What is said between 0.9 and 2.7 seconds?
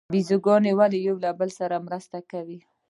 یو بل سره مرسته کوي؟